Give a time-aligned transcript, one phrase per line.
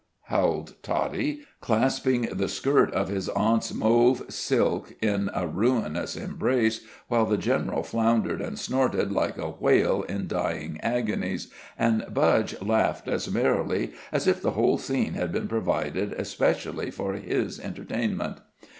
[0.29, 7.27] howled Toddie, clasping the skirt of his aunt's mauve silk in a ruinous embrace, while
[7.27, 13.29] the general floundered and snorted like a whale in dying agonies, and Budge laughed as
[13.31, 18.37] merrily as if the whole scene had been provided especially for his entertainment.